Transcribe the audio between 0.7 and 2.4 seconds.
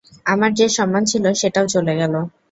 সম্মান ছিল সেটাও চলে গেলো।